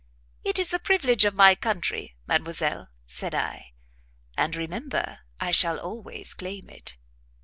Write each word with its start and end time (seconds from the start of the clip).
"It 0.43 0.57
is 0.57 0.71
the 0.71 0.79
privilege 0.79 1.25
of 1.25 1.35
my 1.35 1.53
country, 1.53 2.15
Mademoiselle," 2.25 2.89
said 3.05 3.35
I; 3.35 3.73
"and, 4.35 4.55
remember, 4.55 5.19
I 5.39 5.51
shall 5.51 5.77
always 5.79 6.33
claim 6.33 6.71
it." 6.71 6.97